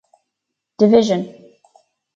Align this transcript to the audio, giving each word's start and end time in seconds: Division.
Division. 0.79 1.19